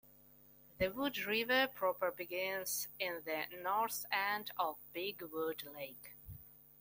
The 0.79 0.87
Wood 0.87 1.19
River 1.25 1.67
proper 1.67 2.09
begins 2.09 2.87
at 2.99 3.23
the 3.23 3.45
north 3.61 4.07
end 4.11 4.49
of 4.57 4.77
Big 4.93 5.21
Wood 5.21 5.63
Lake. 5.75 6.15